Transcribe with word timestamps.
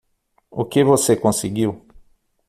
O 0.49 0.65
que 0.71 0.83
voce 0.89 1.13
conseguiu? 1.23 1.71